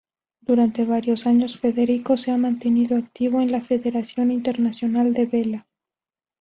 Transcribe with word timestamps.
Durante 0.41 0.83
varios 0.83 1.27
años 1.27 1.59
Federico 1.59 2.17
se 2.17 2.31
ha 2.31 2.37
mantenido 2.37 2.97
activo 2.97 3.39
en 3.39 3.51
la 3.51 3.61
Federación 3.61 4.31
Internacional 4.31 5.13
de 5.13 5.27
Vela. 5.27 5.67